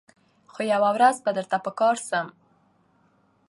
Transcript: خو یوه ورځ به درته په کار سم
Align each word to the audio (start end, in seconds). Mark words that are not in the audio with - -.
خو 0.51 0.61
یوه 0.73 0.89
ورځ 0.95 1.15
به 1.25 1.31
درته 1.37 1.57
په 1.65 1.71
کار 1.79 1.97
سم 2.07 2.27